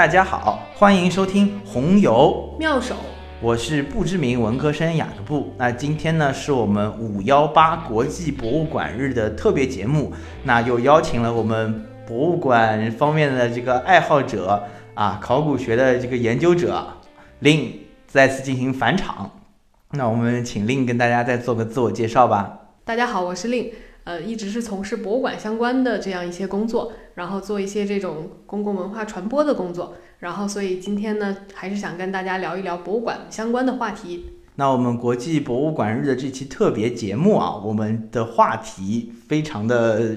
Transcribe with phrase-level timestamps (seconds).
[0.00, 2.94] 大家好，欢迎收听红油妙手，
[3.38, 5.52] 我是不知名文科生雅各布。
[5.58, 16.82] 那今天呢是我们五幺八国际博物馆日的特别节目，那又邀请了我们博物馆方面的这个爱好者啊，考古学的这个研究者
[17.40, 17.70] 令
[18.06, 19.30] 再次进行返场。
[19.90, 22.58] 那我们请令跟大家再做个自我介绍吧。
[22.86, 23.70] 大家好，我是令，
[24.10, 34.24] 呃，一直是从事博物馆相关的这样一些工作，然后做一些这种公共文化传播的工作，然后所以今天呢，还是想跟大家聊一聊博物馆相关的话题。
[34.56, 40.16] 那我们国际博物馆日的这期特别节目啊，我们的话题非常的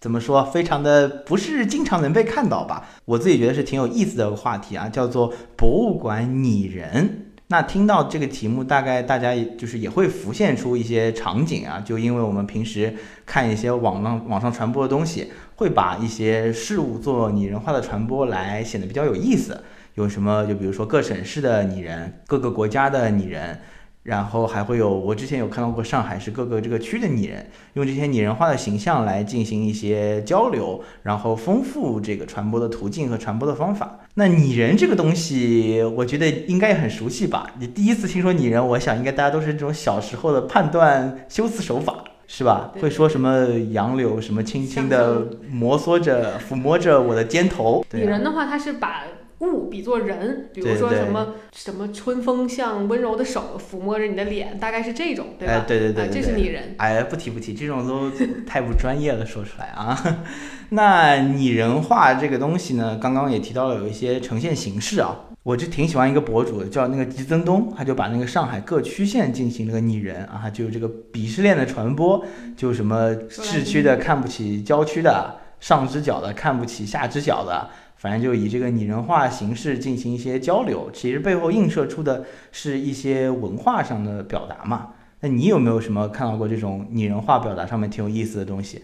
[0.00, 0.42] 怎么说？
[0.46, 2.88] 非常的不是经常能被看到吧？
[3.04, 7.29] 我自己觉得是挺有意思的话题啊，叫做博物馆拟人。
[7.52, 12.94] 那听到这个题目，大概大家就是也会浮现出一些场景啊，就因为我们平时
[13.26, 19.60] 看一些网上网上传播的东西，会把一些事物做拟人化的传播，来显得比较有意思。
[19.94, 20.46] 有什么？
[20.46, 23.58] 就比如说各省市的拟人，各个国家的拟人。
[24.02, 33.98] 然后还会有，我之前有看到过上海市各个这个区的拟人，用这些拟人化的形象来进行一些交流，然后丰富这个传播的途径和传播的方法。
[34.14, 37.50] 那拟人这个东西，我觉得应该也很熟悉吧？
[37.58, 42.72] 你第一次听说拟人，我想应该大家都是这种小时候的判断修辞手法，是吧？
[42.80, 47.84] 会说什么杨柳什么轻轻的摩挲着、抚摸着我的肩头。
[47.92, 49.02] 拟人的话，它是把。
[49.40, 55.64] 物比作人，比如说什么什么春风像温柔的手抚摸着你的脸，大概是这种，对吧？
[55.66, 56.74] 对对对，这是拟人。
[56.76, 58.10] 哎，不提不提，这种都
[58.46, 60.18] 太不专业了，说出来啊。
[60.70, 72.22] 那拟人化这个东西呢，刚刚也提到了有一些呈现形式啊，我就挺喜欢一个博主叫那个吉增东，他就把那个上海各区县进行了个拟人啊，就这个鄙视链的传播，
[72.56, 77.70] 就什么市区的看不起郊区的，上只脚的看不起下只脚的。
[78.00, 84.94] 反正就以这个拟人化形式进行一些交流，其实背后映射出的是一些文化上的表达嘛。
[85.20, 88.80] 那你有没有什么看到过这种拟人化表达上面挺有意思的东西？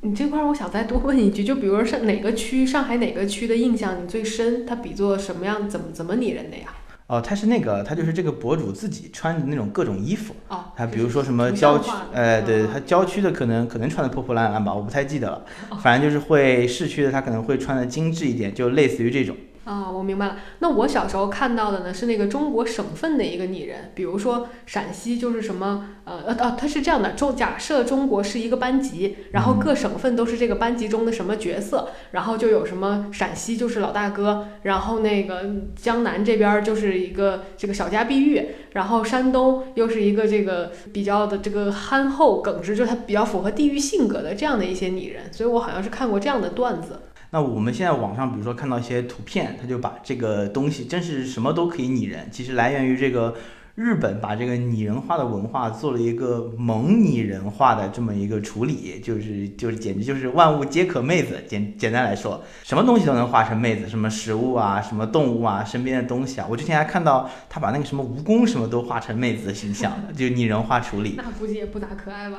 [0.00, 4.66] 你这块儿我想再多问一句，就比如说上哪个区，上海哪个区的印象你最深？
[4.66, 5.70] 它比作什么样？
[5.70, 6.74] 怎么怎么拟人的呀？
[7.08, 10.34] 哦，他是那个，他就是这个博主自己穿的那种各种衣服。
[10.48, 15.44] 哦，他比如说什么郊区，呃，对他郊区的可能可能穿的破破烂烂吧，我不太记得了。
[15.80, 19.36] 反正就是会市区的，他可能会穿的精致一点，就类似于这种。
[19.66, 20.36] 啊，我明白了。
[20.60, 35.44] 那我小时候看到的呢，是那个中国省份的一个拟人，比如说陕西就是什么，呃呃呃，它是这样的，中假设中国是一个班级，然后各省份都是这个班级中的什么角色，然后就有什么陕西就是老大哥，然后那个
[35.74, 38.40] 江南这边就是一个这个小家碧玉，
[38.74, 47.00] 然后山东又是一个这个比较的这个憨厚耿直，就是他比较符合地域性格的这样的一些拟人，所以我好像是看过这样的段子。
[47.30, 52.28] 那我们现在网上，比如说看到一些图片，他就把这个东西，真是什么都可以拟人。
[52.30, 53.34] 其实来源于这个
[53.74, 61.44] 日本把这个拟人化的文化做了一个萌拟人化的这么一个处理，就是就是简直就是万物皆可妹子。
[61.46, 66.46] 简简单来说，什么东西都能画成妹子，什么食物啊，什么动物啊，身边的东西啊。
[66.48, 71.16] 我之前还看到他把那个什么蜈蚣什么都画成妹子的形象，就拟人化处理。
[71.18, 72.38] 那估计也不咋可爱吧？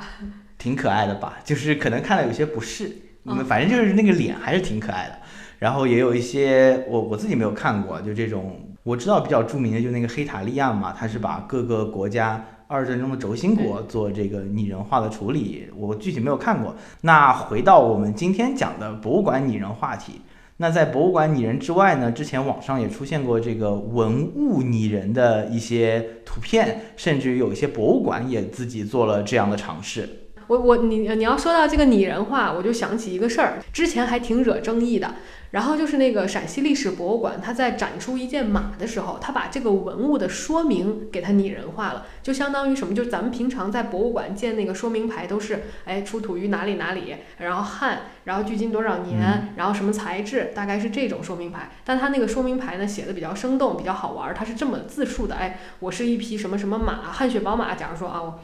[0.57, 1.37] 挺可爱的吧？
[1.43, 2.91] 就是可能看了有些不适。
[3.27, 5.19] 嗯，反正就是那个脸还是挺可爱的，
[5.59, 16.75] 然后也有一些我我自己没有看过，就这种我知道比较著名的就那个黑塔利亚嘛，它是把各个国家二战中的轴心国做这个拟人化的处理，我具体没有看过。
[17.01, 20.21] 那回到我们今天讲的博物馆拟人话题，
[20.57, 30.09] 那在博物馆拟人之外呢，之前网上也出现过这个文物拟人的一些图片，甚至于有一些博物馆也自己做了这样的尝试。
[30.47, 35.15] 我我你你要说到这个拟人化，我就想起一个事儿，之前还挺惹争议的。
[35.51, 42.93] 然后就是那个陕西历史博物馆，它在展出一件马的时候，它把这个文物的说明给它拟人化了，就相当于什么？
[42.93, 51.69] 就是咱们平常在博物馆见那个说明牌都是，哎，出土于哪里哪里，然后汉，然后距今多少年，然后什么材质，大概是这种说明牌。
[51.85, 57.73] 但它那个说明牌呢，写的比较生动，比较好玩，它是这么自述的，哎，我是一匹什么什么马，汗血宝马。
[57.73, 58.35] 假如说啊。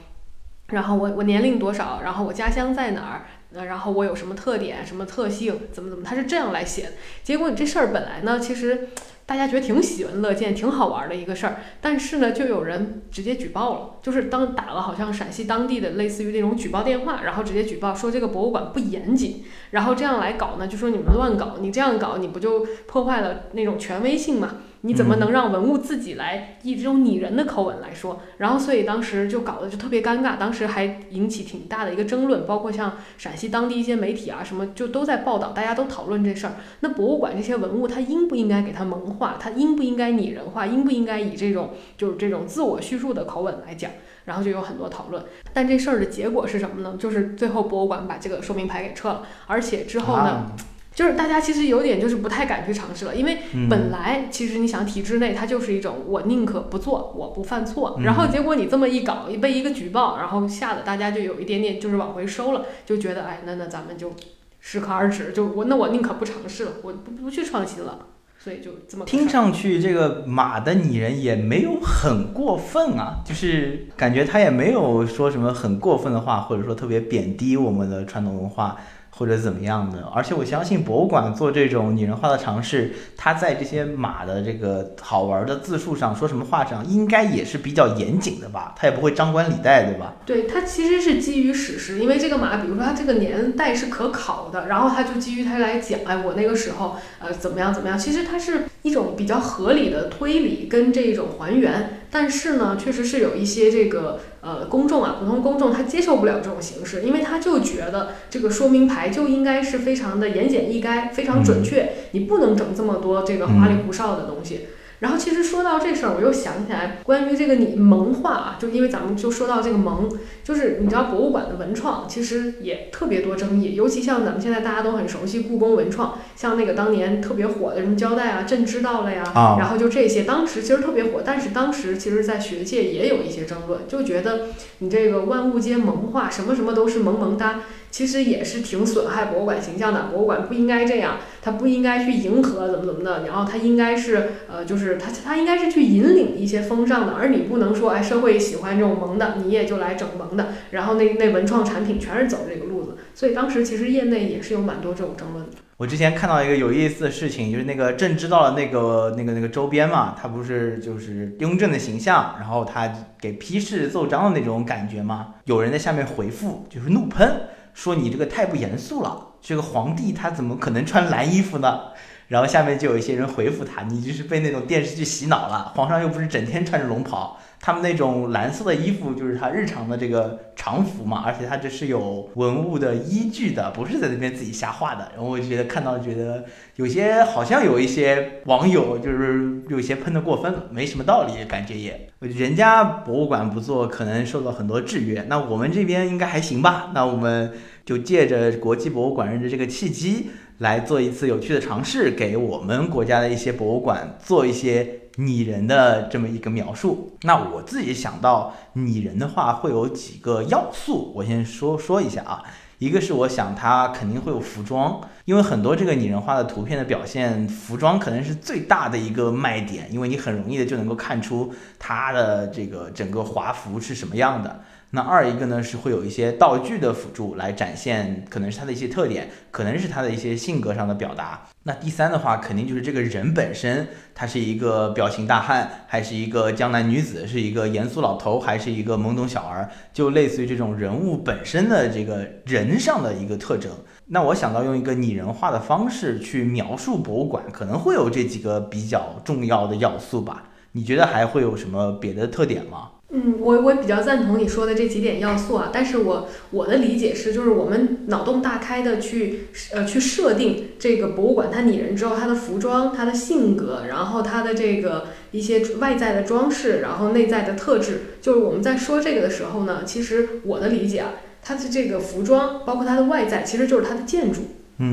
[0.74, 2.02] 然后我我年龄多少？
[2.04, 3.26] 然后我家乡在哪儿？
[3.66, 5.60] 然后我有什么特点、什么特性？
[5.72, 6.04] 怎么怎么？
[6.04, 6.90] 他是这样来写。
[7.24, 8.90] 结果你这事儿本来呢，其实
[9.28, 11.58] 大家觉得挺喜闻乐见、挺好玩的一个事儿。
[11.80, 24.56] 但是呢，就有人直接举报了，就是当打了好像陕西当地的类似于那种举报电话，然后直接举报说这个博物馆不严谨，然后这样来搞呢，就说你们乱搞，你这样搞你不就破坏了那种权威性嘛？
[24.86, 28.20] 你怎么能让文物自己来以这种拟人的口吻来说？
[28.38, 36.56] 然后所以当时就搞得就特别尴尬，当时还引起挺大的一个争论，包括像陕西当地一些媒体啊什么就都在报道，大家都讨论这事儿。
[36.82, 39.38] 那博物馆这些文物，它应不应该给它萌化？
[39.40, 40.66] 它应不应该拟人化？
[40.68, 43.90] 应不应该以这种就是这种自我叙述的口吻来讲？
[44.26, 45.24] 然后就有很多讨论。
[45.54, 46.98] 但这事儿的结果是什么呢？
[47.00, 50.52] 就是最后博物馆把这个说明牌给撤了，而且之后呢？
[50.94, 64.14] 就是大家其实有点就是不太敢去尝试了，因为本来其实你想体制内它就是一种我宁可不做，我不犯错，然后结果你这么一搞，被一个举报，然后吓得大家就有一点点就是往回收了，就觉得哎，那那咱们就
[64.60, 68.06] 适可而止，就我那我宁可不尝试了，我不不去创新了，
[68.38, 78.78] 所以就这么听上去这个马的拟人也没有很过分啊，就是感觉他也没有说什么很过分的话，或者说特别贬低我们的传统文化。
[79.16, 88.74] 或者怎么样的，而且我相信博物馆做这种拟人化的尝试，它在这些马的这个好玩的字数上，说什么话上，应该也是比较严谨的吧？
[88.76, 90.16] 它也不会张冠李戴，对吧？
[90.26, 102.00] 对，它其实是基于史实，因为这个马，比如说它这个年代是可考的，然后它就基于它来讲，哎，我那个时候呃怎么样怎么样，其实它是一种比较合理的推理跟这种还原。
[102.14, 114.68] 但是呢，确实是有一些这个呃公众啊，普通公众他接受不了这种形式，因为他就觉得这个说明牌就应该是非常的言简意赅，非常准确，你不能整这么多这个花里胡哨的东西。
[115.04, 120.10] 然后其实说到这事儿，我又想起来关于这个你萌化啊，就因为咱们就说到这个萌，
[120.46, 134.48] 就是你知道博物馆的文创其实也特别多争议，尤其像咱们现在大家都很熟悉故宫文创，像那个当年特别火的什么胶带啊，朕知道了呀，然后就这些，当时其实特别火，但是当时其实在学界也有一些争论，就觉得
[134.78, 137.60] 你这个万物皆萌化，什么什么都是萌萌哒。
[137.94, 155.52] 其实也是挺损害博物馆形象的，博物馆不应该这样，它不应该去迎合怎么怎么的，然后它应该是呃，就是它它应该是去引领一些风尚的，而你不能说哎，社会喜欢这种萌的，你也就来整萌的，然后那那文创产品全是走这个路子，所以当时其实业内也是有蛮多这种争论的。
[155.78, 162.92] 我之前看到一个有意思的事情，就是那个朕知道了那个那个那个周边嘛，它不是就是雍正的形象，然后他
[163.22, 165.36] 给批示奏章的那种感觉吗？
[165.46, 167.32] 有人在下面回复就是怒喷。
[167.74, 171.80] 说你这个太不严肃了，这个皇帝他怎么可能穿蓝衣服呢？
[172.28, 175.72] 然后下面就有一些人回复他，你就是被那种电视剧洗脑了。
[175.76, 185.10] 皇上又不是整天穿着龙袍，他们那种蓝色的衣服就是他日常的这个常服嘛，而且他这是有文物的依据的，不是在那边自己瞎画的。
[185.16, 186.44] 然后我就觉得看到觉得
[186.76, 196.92] 有些好像有一些网友就是有些喷的过分，没什么道理，感觉也，人家博物馆不做可能受到很多制约，那我们这边应该还行吧？
[196.94, 197.54] 那我们
[197.86, 200.32] 就借着国际博物馆日的这个契机。
[200.60, 207.18] 来做一次有趣的尝试，给我们国家的一些博物馆做一些拟人的这么一个描述。
[207.22, 212.44] 那我自己想到拟人的话，会有几个要素，我先说说一下啊。
[212.80, 224.60] 一个是我想它肯定会有服装，因为很多这个拟人化的图片的表现，服装可能是最大的一个卖点，因为你很容易的就能够看出它的这个整个华服是什么样的。
[224.96, 231.48] 那二一个呢是会有一些道具的辅助来展现，可能是他的一些特点，可能是他的一些性格上的表达。
[231.64, 243.72] 那第三的话，肯定就是这个人本身，他是一个彪形大汉，还是一个江南女子，是一个严肃老头，还是一个懵懂小儿，就类似于这种人物本身的这个人上的一个特征。
[244.06, 250.50] 那我想到用一个拟人化的方式去描述博物馆，可能会有这几个比较重要的要素吧？
[250.74, 252.92] 你觉得还会有什么别的特点吗？
[253.16, 274.42] 嗯，我我比较赞同你说的这几点要素啊，但是我我的理解是，就是我们脑洞大开的去呃去设定这个博物馆它拟人之后，它的服装、它的性格，然后它的这个一些外在的装饰，然后内在的特质，就是我们在说这个的时候呢，其实我的理解啊，它的这个服装包括它的外在，其实就是它的建筑。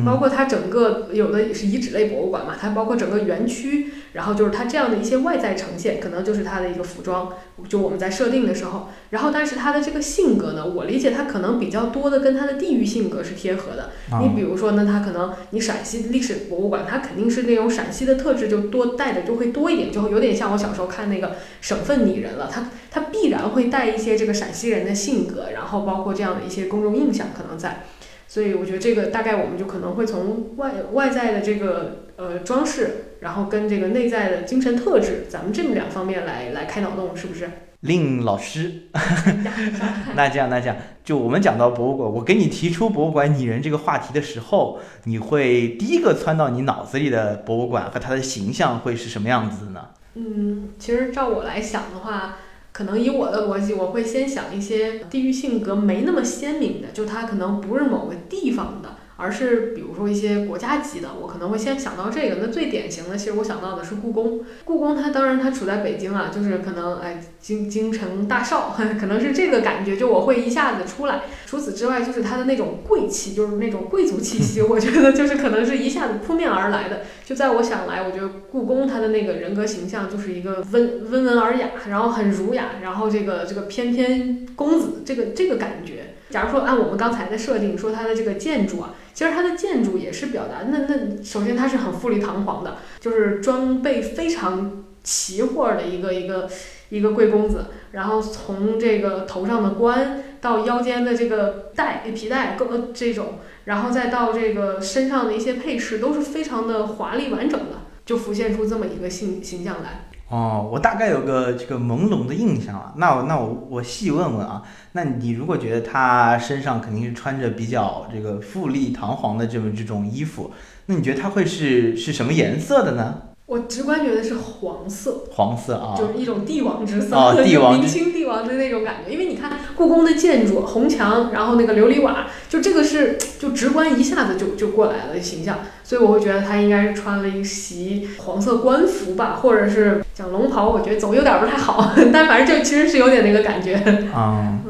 [0.05, 7.33] 包括它整个有的也是遗址类博物馆嘛，它包括整个园区，然后就是它这样的一些外在呈现，可能就是它的一个服装，
[7.69, 13.91] 就我们在设定的时候，然后但是它的这个性格呢，我理解它可能比较多的跟它的地域性格是贴合的。
[14.21, 27.85] 你比如说呢，它可能你陕西历史博物馆，它肯定是那种陕西的特质就多带的就会多一点，就有点像我小时候看那个省份拟人了，它它必然会带一些这个陕西人的性格，然后包括这样的一些公众印象可能在。
[28.31, 37.51] 所以我觉得这个大概我们就可能会从外外在的这个呃装饰，然后跟这个内在的精神特质，咱们这么两方面来来开脑洞，是不是？
[37.81, 38.83] 令老师。
[40.15, 49.89] 那这样，那这样，就我们讲到博物馆，我给你提出博物馆拟人这个话题的时候，你会第一个窜到你脑子里的博物馆和它的形象会是什么样子的呢？
[50.15, 52.37] 嗯，其实照我来想的话，
[52.81, 58.90] 可能以我的逻辑，我会先想一些地域性格没那么鲜明的，就他可能不是某个地方的。
[59.21, 62.39] 而是比如说一些国家级的，我可能会先想到这个。
[62.41, 64.41] 那最典型的，其实我想到的是故宫。
[64.65, 71.23] 故宫它当然它处在北京啊，就是可能哎京京城大少， 可能是这个感觉，就我会一下子出来。
[71.47, 77.03] 除此之外，就是它的那种贵气，就是那种贵族气息，我觉得就是可能是一下子扑面而来的。
[77.25, 86.10] 就在我想来，我觉得故宫它的那个人格形象就是一个温温文尔雅，然后很儒雅，然后这个这个翩翩公子，这个这个感觉。
[86.31, 88.95] 假如说按我们刚才的设定说它的这个建筑啊。
[89.13, 96.49] 其实它的建筑也是表达，那那首先它是很富丽堂皇的，就是装备非常齐货的一个一个
[96.89, 110.09] 一个贵公子，然后从这个头上的冠到腰间的这个带皮带各这种，然后再到这个身上的一些配饰都是非常的华丽完整的，就浮现出这么一个形形象来。
[110.31, 112.95] 哦，我大概有个这个朦胧的印象啊。
[112.97, 120.53] 那我那我我细问问啊，那你如果觉得他身上肯定是穿着比较这个富丽堂皇的这么这种衣服，
[120.87, 123.23] 那你觉得他会是是什么颜色的呢？
[123.51, 129.13] 我直观觉得是黄色，黄色啊，就是一种帝王之色， 帝王明清帝王的那种感觉。
[129.13, 135.59] 因为你看故宫的建筑，红墙，然后那个琉璃瓦，就这个是就直观一下子就就过来了形象。
[135.83, 143.75] 所以我会觉得他应该是穿了一袭黄色官服吧，或者是讲龙袍，我觉得总有点不太好， 但反正就其实是有点那个感觉
[144.15, 144.61] 啊。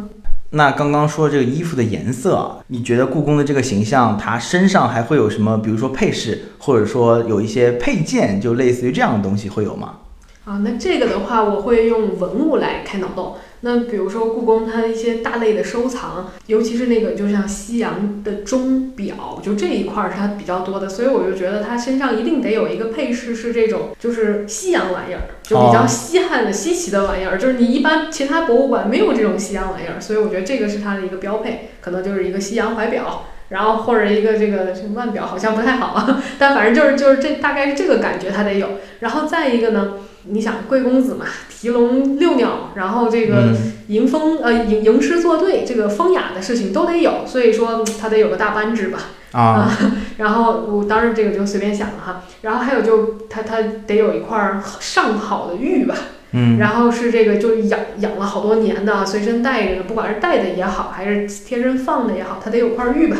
[0.53, 5.57] 那刚刚说这个衣服的颜色，你觉得故宫的这个形象，它身上还会有什么？
[5.59, 9.99] 比如说配饰，或者说有一些配件，就类似于这样的东西会有吗？
[10.45, 13.37] 啊，那这个的话，我会用文物来开脑洞。
[13.63, 38.67] 那比如说故宫它的一些大类的收藏，尤其是那个就像西洋的钟表，就这一块儿是它比较多的，所以我就觉得它身上一定得有一个配饰是这种就是西洋玩意儿，就比较稀罕的稀奇的玩意儿，就是你一般其他博物馆没有这种西洋玩意儿，所以我觉得这个是它的一个标配，可能就是一个西洋怀表，然后或者一个这个腕表好像不太好， 但反正就是就是这大概是这个感觉它得有，
[39.01, 39.99] 然后再一个呢。
[40.25, 43.57] 你想贵公子嘛，提笼遛鸟，然后这个
[43.89, 48.99] 迎风呃迎迎诗作对，这个风雅的事情都得有，所以说他得有个大扳指吧
[49.33, 49.71] 啊。
[50.19, 52.23] 然后我当时这个就随便想了哈。
[52.43, 55.95] 然后还有就他他得有一块上好的玉吧，
[56.33, 63.17] 嗯，然后是这个就养养了好多年的，随身带着的，不管是带的也好，还是贴身放的也好，他得有块玉吧。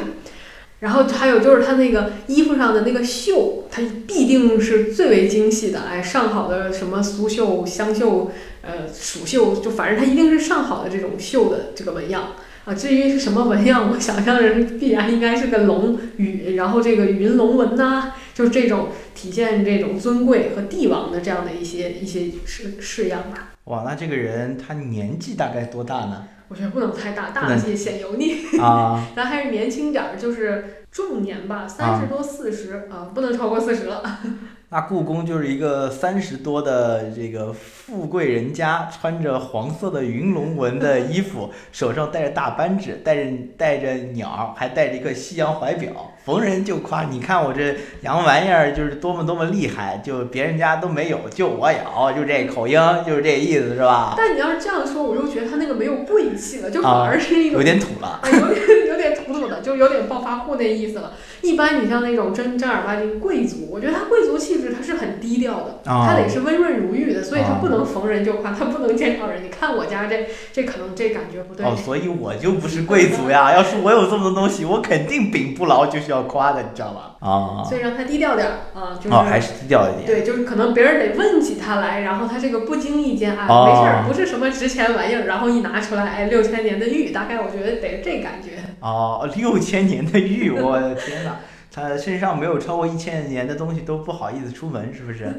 [0.81, 8.31] 然后还有就是他那个衣服上的那个绣，它必定是最为精细的，哎，上好的什么苏绣、湘绣、
[8.63, 12.33] 呃蜀绣，就反正它一定是上好的这种绣的这个纹样
[12.65, 12.73] 啊。
[12.73, 23.51] 至于是什么纹样，我想象着必然应该是个龙羽，然后这个云龙纹呐，就是这种体现这种尊贵和帝王的这样的一些一些式式样吧。
[23.65, 26.25] 哇，那这个人他年纪大概多大呢？
[26.51, 28.45] 我觉得不能太大，大了也显油腻。
[28.61, 34.03] 啊，咱还是年轻点儿，就是中年吧，三十多四十啊，不能超过四十了。
[34.71, 37.55] 那故宫就是一个三十多的这个
[37.91, 45.91] 富贵人家，穿着黄色的云龙纹的衣服，手上戴着大扳指，带着带着鸟，还带着一个西洋怀表，
[46.25, 54.15] 逢人就夸，你看我这洋玩意儿就是多么多么厉害，就别人家都没有，就我有，就这口音，就是这意思，是吧？
[54.17, 61.15] 但你要是这样说，我就觉得他那个没有贵气了，就反而是一种有点土了，有 点有点土土的，就有点暴发户那意思了。
[61.43, 69.45] 一般你像那种真正儿八经贵族，我觉得他贵族气质他是很低调的，他得是温润如玉的，所以他不能逢人就夸，他不能见着人。
[69.45, 71.65] 你看我家这这可能这感觉不对。
[71.65, 73.53] 哦，所以我就不是贵族呀。
[73.53, 77.01] 要是我有这么多东西，我肯定禀不牢就是要夸的，你知道吗？
[77.21, 77.63] 啊。
[77.65, 80.07] 所以让他低调点儿啊，就是哦，还是低调一点。
[80.07, 88.51] 对，就是可能别人得问起他来，然后他这个不经意间啊，没事儿，不是什么值钱玩意儿，然后一拿出来，哎，六千年的玉，大概我觉得得这感觉。
[88.81, 91.37] 哦，六千年的玉，我的天哪！
[91.73, 95.33] 他身上没有超过一千年的东西都不好意思出门，是不是？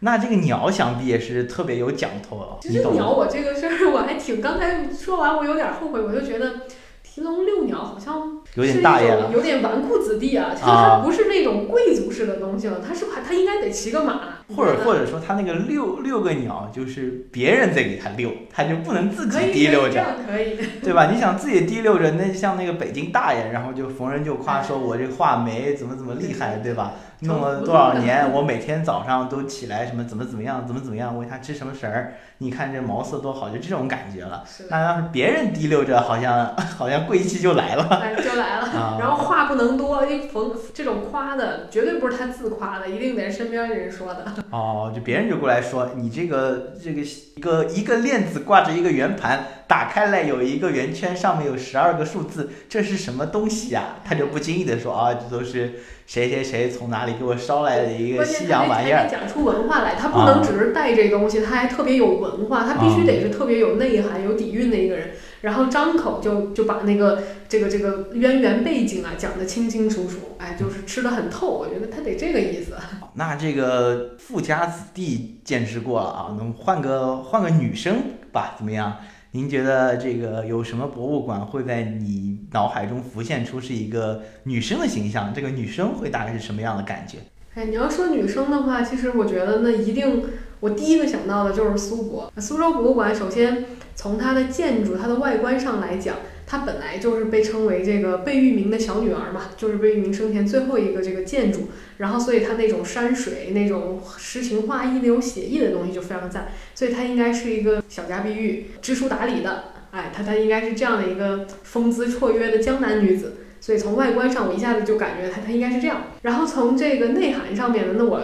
[0.00, 2.56] 那这个鸟想必也是特别有讲头啊。
[2.60, 6.62] 其实鸟，我这个事儿我还挺，刚才说完我有点后悔，我就觉得
[7.02, 14.20] 提笼遛鸟好像有点大爷了有点纨绔子弟啊，就是不是那种贵族式的东西了，他是他应该得骑个马，
[14.56, 21.10] 或者或者者说他那个遛遛个鸟，就是别人在给他遛，他就不能自己提溜着，可以这样可以，对吧？
[21.12, 26.94] 你想自己提溜着，那像那个北京大爷，然后就逢人就夸说我这画眉怎么怎么厉害，对吧？
[27.20, 34.44] 弄了多少年，我每天早上都起来什么怎么怎么样，怎么怎么样，喂它吃什么食儿，你看这毛色多好，就这种感觉了。
[34.68, 38.66] 那要是别人提溜着，好像 好像贵气就来了哎就来了。
[38.66, 38.96] 啊。
[39.00, 44.24] 然后话不能多，一逢这种夸的绝对不是他自夸的，一定得是身边人说的。
[44.50, 59.08] 哦，就别人就过来说你这个这个一个一个链子挂着一个圆盘，打开来有一个圆圈，上面有十二个数字，这是什么东西呀、他就不经意的说啊，这都是谁谁谁从哪里给我捎来的一个西洋玩意儿。
[59.10, 65.10] 讲出文化来，他不能只是带这东西，他还特别有文化，他必须得是特别有内涵、有底蕴的一个人。
[65.46, 71.46] 然后张口就就把那个这个这个渊源背景啊讲得清清楚楚，哎，就是吃得很透。
[71.56, 72.74] 我觉得他得这个意思。
[73.14, 77.96] 那这个富家子弟见识过了啊，那换个换个女生
[78.32, 78.96] 吧，怎么样？
[79.30, 85.32] 您觉得这个有什么博物馆会在你脑海中浮现出是一个女生的形象？
[85.32, 87.18] 这个女生会大概是什么样的感觉？
[87.54, 90.24] 哎，你要说女生的话，其实我觉得那一定，
[90.60, 92.32] 我第一个想到的就是苏博。
[92.38, 101.68] 苏州博物馆首先从它的建筑、它的外观上来讲，它本来就是被称为这个贝聿铭的小女儿嘛，就是贝聿铭生前最后一个这个建筑。
[101.98, 106.48] 然后，所以它那种山水、那种诗情画意、那种写意的东西就非常的赞。
[106.74, 113.36] 所以它应该是一个小家碧玉、知书达理的，哎，它它应该是这样的一个风姿绰约的江南女子。
[113.60, 116.02] 所以从外观上，我一下子就感觉它它应该是这样。
[116.22, 118.20] 然后从这个内涵上面呢，那我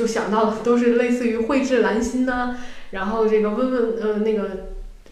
[0.00, 2.56] 就想到的都是类似于蕙质兰心呐、
[2.92, 4.48] 然后这个温温呃那个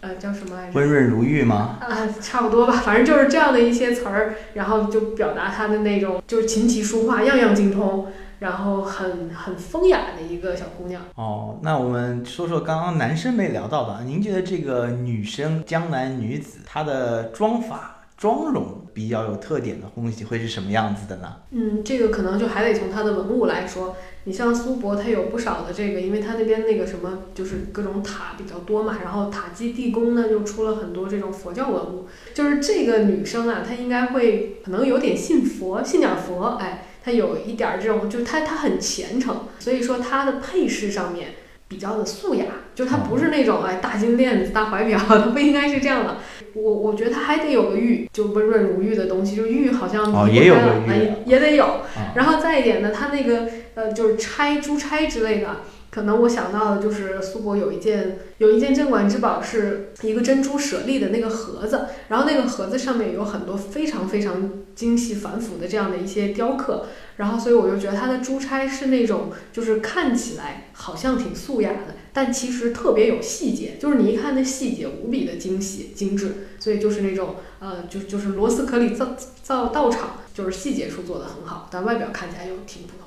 [0.00, 0.72] 呃叫什么来着？
[0.72, 1.76] 温润如玉吗？
[1.78, 8.06] 啊，差不多吧，反正就是这样的一些词儿，然后就表达她的那种就是琴棋书画样样精通，
[8.38, 11.02] 然后很很风雅的一个小姑娘。
[11.16, 21.36] 哦，那我们说说刚刚男生没聊到的，您觉得这个女生江南女子她的妆法、妆容比较有特点的东西会是什么样子的呢？
[21.52, 23.94] 嗯，这个可能就还得从它的文物来说。
[24.24, 32.08] 你像苏博，它有不少的这个，因为它那边那个什么，就是各种塔比较多嘛，然后塔基地宫呢就出了很多这种佛教文物。
[32.34, 41.34] 就是这个女生啊，她应该会可能有点信佛，信点佛，哎，她有一点儿这种，就是她她很虔诚，所以说她的配饰上面
[41.68, 46.16] 比较的素雅，就它不是那种哎大金链子、大怀表， 它不应该是这样的。
[46.54, 51.64] 我我觉得它还得有个玉，就温润如玉的东西，就玉好像也有个玉开了哎也得有。
[51.64, 55.58] 啊，然后再一点呢，它那个呃，就是钗、珠钗之类的，
[55.90, 82.97] 可能我想到的就是苏博有一件有一件镇馆之宝是一个珍珠舍利的那个盒子，然后那个盒子上面有很多非常非常精细繁复的这样的一些雕刻，然后所以我就觉得它的珠钗是那种就是看起来好像挺素雅的，但其实特别有细节，就是你一看那细节无比的精细精致，所以就是那种呃，就就是螺丝壳里造造道场，就是细节处做得很好，但外表看起来又挺普。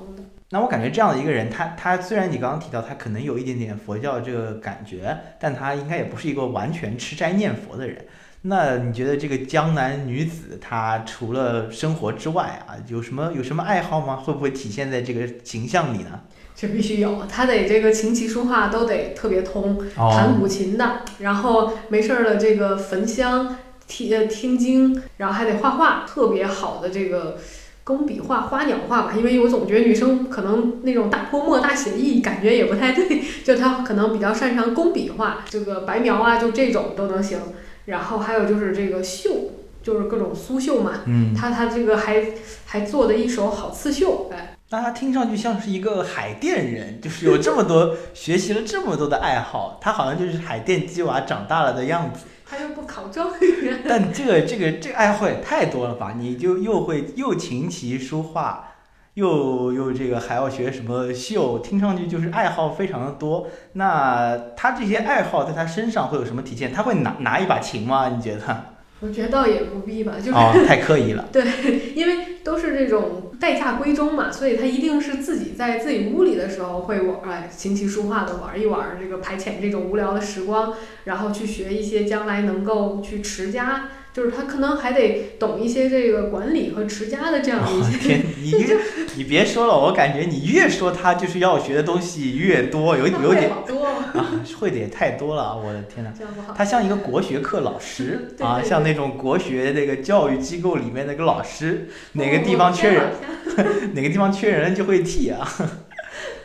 [0.52, 8.04] 那我感觉这样的一个人，他他虽然你刚刚提到他可能有一点点佛教这个感觉，但他应该也不是一个完全吃斋念佛的人。
[8.42, 14.16] 那你觉得这个江南女子，她除了生活之外啊，有什么有什么爱好吗？
[14.16, 16.20] 会不会体现在这个形象里呢？
[16.54, 27.38] 这必须有，她得这个琴棋书画都得特别通，哦弹古琴的，然后没事儿了这个焚香、听呃听经，然后还得画画，特别好的这个
[27.84, 29.12] 工笔画、花鸟画吧。
[29.16, 37.38] 因为我总觉得女生可能那种大泼墨、大写意感觉也不太对，就她可能比较擅长工笔画，这个白描啊，就这种都能行。
[37.86, 39.50] 然后还有就是这个绣，
[39.82, 42.24] 就是各种苏绣嘛，嗯，她她这个还
[42.66, 44.56] 还做的一手好刺绣，哎。
[44.70, 52.24] 那他听上去像是一个海淀人，就是有这么多学习了这么多的爱好，他好像就是海淀鸡娃长大了的样子。
[52.52, 56.12] 他又不考状元，但这个这个这个爱好也太多了吧？
[56.18, 58.74] 你就又会又琴棋书画，
[59.14, 63.48] 又又这个还要学什么绣，听上去就是爱好非常的多。
[63.72, 66.70] 那他这些爱好在他身上会有什么体现？
[66.70, 68.10] 他会拿拿一把琴吗？
[68.10, 68.71] 你觉得？
[69.02, 71.28] 我觉得倒也不必吧，就是、哦， 太刻意了。
[71.32, 71.44] 对
[71.94, 80.72] 因为都是这种待嫁闺中嘛，所以他一定是自己在自己屋里的时候会玩，哎，琴棋书画的玩一玩，这个排遣这种无聊的时光，
[81.04, 87.98] 然后去学一些将来能够去持家就是他可能还得懂一些这个管理和持家的这样的一些。
[87.98, 88.76] 天，你越
[89.16, 96.12] 你别说了，我感觉你越说他就是要学的东西越多，有有点多啊，会的也太多了，我的天呐。
[96.54, 103.12] 他像一个国学课老师对啊，对像那种国学那个教育机构里面那个老师，哪个地方缺人，
[103.94, 105.48] 哪个地方缺人就会替啊。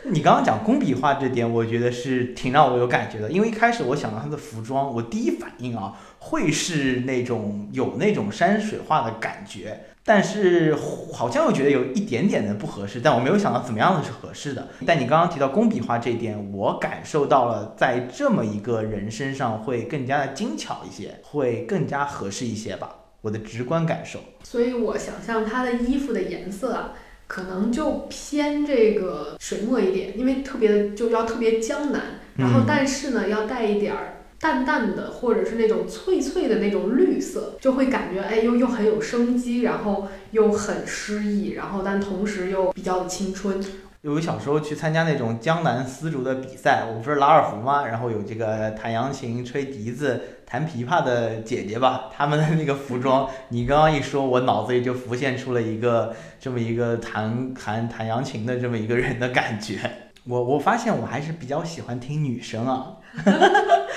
[0.04, 10.74] 你刚刚讲工笔画这点，我觉得是挺让我有感觉的，因为一开始我想到他的服装，我第一反应啊会是那种有那种山水画的感觉，但是
[11.12, 14.68] 好像又觉得有一点点的不合适，但我没有想到怎么样的是合适的。
[14.86, 24.20] 但你刚刚提到工笔画这点，我感受到了在这么一个人身上会更加的精巧一些，会更加合适一些吧，我的直观感受。
[24.44, 26.94] 所以我想象他的衣服的颜色啊。
[27.28, 43.62] 可能就偏这个水墨一点，因为特别的就要特别江南，然后但是呢要带一点儿淡淡的或者是那种翠翠的那种绿色，就会感觉哎又又很有生机，然后又很诗意，然后但同时又比较的青春。
[44.02, 47.84] 有小时候去参加那种江南丝竹的比赛，我不是拉二胡吗？
[47.84, 59.78] 然后有这个弹扬琴、吹笛子、弹琵琶的姐姐吧，她们的那个服装，你刚刚一说，我脑子里就浮现出了一个这么一个弹弹弹扬琴的这么一个人的感觉。
[60.24, 62.98] 我我发现我还是比较喜欢听女生啊，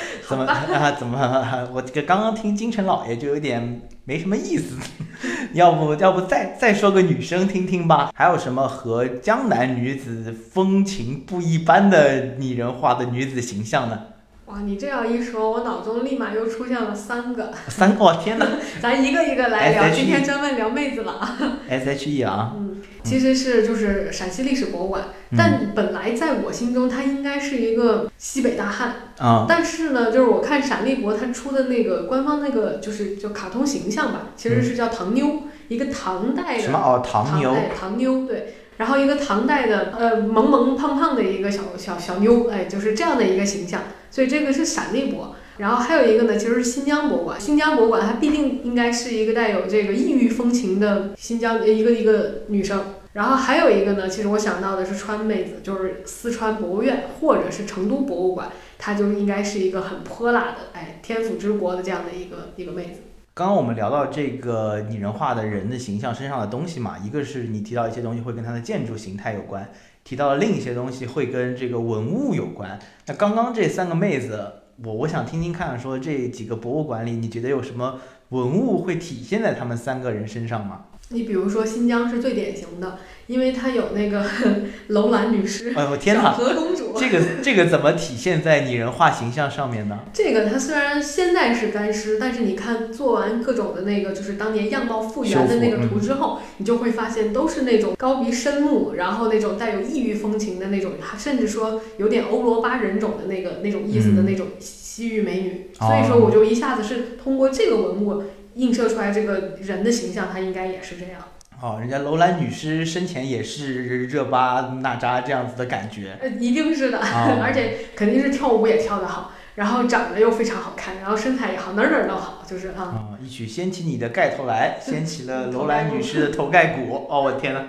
[0.27, 0.91] 怎么啊？
[0.97, 1.69] 怎么？
[1.73, 4.77] 我这个刚刚听金城老爷就有点没什么意思，
[5.53, 8.11] 要不要不再再说个女生听听吧？
[8.15, 13.99] 还有什么和江南女子风情不一般的拟人化的女子形象呢？
[14.47, 17.53] 哇，你这样一说，我脑中立马又出现了三个。
[17.69, 18.45] 三个，天哪！
[18.81, 21.37] 咱一个一个来聊今天专门聊妹子了啊。
[21.69, 38.55] S H E 啊，嗯，其实是就是陕西历史博物馆，嗯但本来在我心中它应该是一个西北大汉，啊、但是呢，就是我看陕历博它出的那个官方那个就是就卡通形象吧，其实是叫唐妞，一个唐代的什么哦，唐牛，代唐妞对。
[38.77, 45.35] 然后一个唐代的呃萌萌胖胖的一个小小小妞，哎，就是这样的一个形象，所以这个是陕历博。
[45.61, 47.39] 然后还有一个呢，其实是新疆博物馆。
[47.39, 52.83] 新疆博物馆它必定应该是一个带有这个异域风情的新疆一个一个女生。
[53.13, 63.01] 然后还有一个呢，其实我想到的是川妹子，就是四川博物院或者是成都博物馆，她就应该是一个很泼辣的，哎，天府之国的这样的一个一个妹子。
[63.35, 69.69] 刚刚我们聊到这个拟人化的人的形象身上的东西嘛，一个是你提到一些东西会跟它的建筑形态有关，
[70.03, 72.79] 提到了另一些东西会跟这个文物有关。
[73.05, 74.51] 那刚刚这三个妹子，
[74.83, 80.85] 我我想听听看，说这几个博物馆里，你觉得有什么文物会体现在他们三个人身上吗？
[81.11, 82.97] 你比如说新疆是最典型的，
[83.27, 84.25] 因为它有那个
[84.87, 86.93] 楼兰女尸、哎呦天小哪，河公主。
[86.97, 89.99] 这个这个怎么体现在拟人化形象上面呢？
[90.13, 105.71] 这个它虽然现在是干尸，但是你看做完各种的那个就是当年样貌复原的那个图之后，你就会发现都是那种高鼻深目，然后那种带有异域风情的那种，甚至说有点欧罗巴人种的那个那种意思的那种西域美女。
[105.79, 108.23] 哦所以说，我就一下子是通过这个文物
[108.55, 111.21] 映射出来这个人的形象，他应该也是这样。
[111.61, 116.17] 哦，人家楼兰女尸生前也是热巴娜扎这样子的感觉。
[116.19, 122.81] 呃，一定是的，哦 而且肯定是跳舞也跳得好，然后长得又非常好看，然后身材也好，哪儿哪儿都好，就是啊。
[122.81, 127.05] 啊、一曲掀起你的盖头来， 掀起了楼兰女尸的头盖骨。
[127.07, 127.65] 哦，我天呐，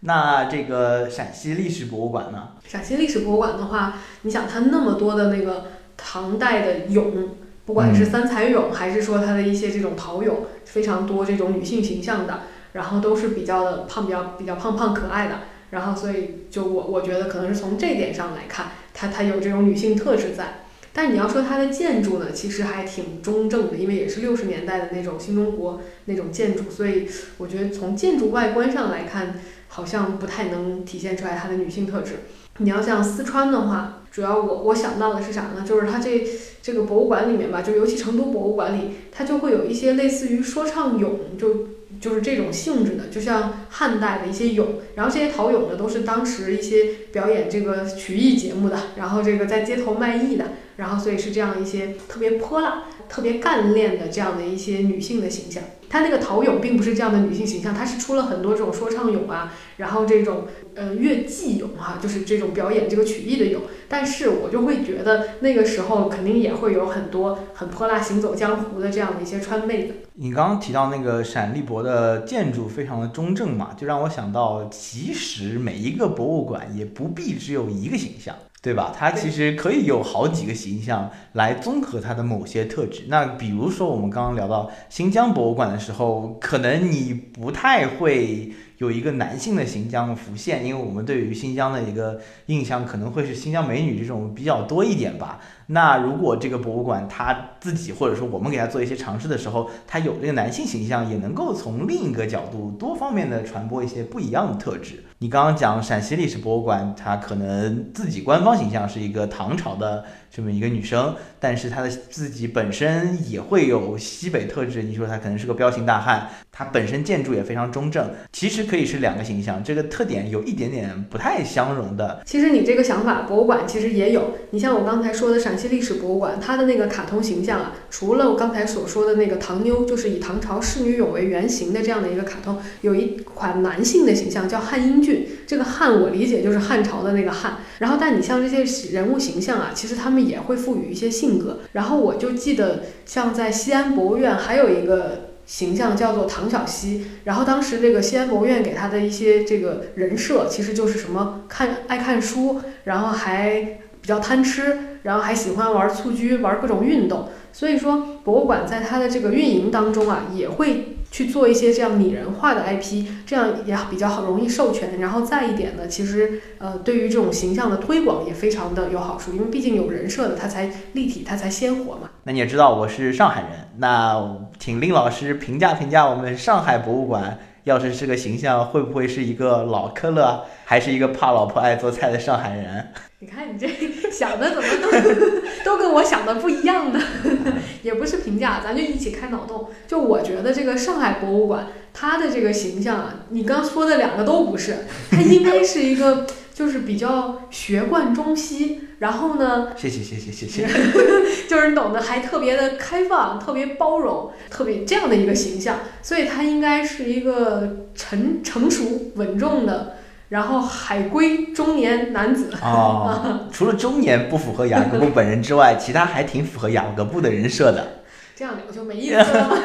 [0.00, 2.50] 那这个陕西历史博物馆呢？
[2.68, 7.28] 陕西历史博物馆的话，你想它那么多的那个唐代的俑，
[7.72, 12.40] 不管是三彩俑，还是说它的一些这种陶俑，非常多这种女性形象的，
[12.74, 15.38] 然后都是比较的胖，比较比较胖胖可爱的。
[15.70, 20.58] 然后所以就我我觉得可能是从这点上来看，它它有这种女性特质在。
[20.92, 27.08] 但你要说它的建筑呢，其实还挺中正的，因为也是六十年代的那种新中国那种建筑，所以
[27.38, 32.16] 我觉得从建筑外观上来看，好像不太能体现出来它的女性特质。
[32.58, 35.64] 你要像四川的话，主要我我想到的是啥呢？
[35.66, 36.22] 就是它这
[36.62, 41.66] 这个博物馆里面吧，就尤其成都博物馆里，它就会有一些类似于说唱俑，就
[42.00, 55.62] 就是这种性质的，就像汉代的一些俑，然后这些陶俑呢，都是当时一些表演这个曲艺节目的，然后这个在街头卖艺的，然后所以是这样一些特别泼辣、特别干练的这样的一些女性的形象。
[55.88, 63.60] 她那个陶俑并不是这样的女性形象，她是出了很多这种说唱俑啊，然后这种呃乐伎俑哈、就是这种表演这个曲艺的俑。
[63.88, 69.94] 但是我就会觉得那个时候肯定也会有很多很泼辣行走江湖的这样的一些川妹子。
[70.14, 78.34] 你刚刚提到那个陕历博的建筑非常的中正嘛，就让我想到，其实每一个博物馆也不必只有一个形象。
[78.62, 78.94] 对吧？
[78.96, 83.06] 它其实可以有好几个形象来综合它的某些特质。
[83.08, 95.40] 那比如说我们刚刚聊到新疆博物馆的时候，可能你不太会有一个男性的形象浮现，因为我们对于新疆的一个印象可能会是新疆美女这种比较多一点吧。
[95.72, 105.02] 那如果这个博物馆它自己或者说我们给它做一些尝试的时候，它有这个男性形象，也能够从另一个角度多方面的传播一些不一样的特质。
[105.18, 114.82] 你刚刚讲陕西历史博物馆，它可能自己官方形象是一个唐朝的这么一个女生，但是她的自己本身也会有西北特质。
[114.82, 122.20] 你说她可能是个彪形大汉，她本身建筑也非常中正，其实可以是两个形象，这个特点有一点点不太相容的。
[122.26, 124.34] 其实你这个想法，博物馆其实也有。
[124.50, 135.26] 你像我刚才说的陕西历史博物馆，它的那个卡通形象啊，除了我刚才所说的那个唐妞，就是以唐朝仕女俑为原型的这样的一个卡通，有一款男性的形象叫汉英俊。
[135.46, 141.60] 这个汉我理解就是汉朝的那个汉，然后但你像这些人物形象啊，其实他们也会赋予一些性格。
[141.72, 157.28] 然后我就记得像在西安博物院还有一个形象叫做唐小西，然后当时这个西安博物院给他的一些这个人设其实就是什么看爱看书，然后还比较贪吃，然后还喜欢玩蹴鞠，玩各种运动。
[157.52, 160.96] 所以说博物馆在它的这个运营当中啊，也会。
[161.12, 164.98] 去做一些这样拟人化的 IP，这样也比较好容易授权。
[164.98, 172.08] 然后再一点呢，其实呃，对于这种形象的推广也非常的有好处，因为毕竟有人设的，它才立体，它才鲜活嘛。
[172.22, 174.26] 那你也知道我是上海人，那
[174.58, 182.88] 请令老师评价评价我们上海博物馆，要是是个形象会不会是一个老科勒，还是一个怕老婆爱做菜的上海人？
[183.20, 183.68] 你看你这
[184.10, 184.90] 想的怎么都
[185.64, 187.00] 都跟我想的不一样呢？
[187.82, 189.68] 也不是评价，咱就一起开脑洞。
[189.86, 194.78] 就我觉得这个上海博物馆，它的这个形象啊，你刚说的两个都不是，
[195.10, 196.26] 它应该是一个
[196.62, 200.64] 就是比较学贯中西，然后呢，谢谢谢谢谢谢，
[201.50, 209.96] 就是你懂得，还特别的开放，特别包容，特别这样的一个形象，所以他应该是一个成成熟稳重的。
[210.28, 218.04] 然后海归中年男子啊， 除了中年不符合雅各布本人之外，其他还挺符合雅各布的人设的。
[218.36, 219.58] 这样我就没意思了。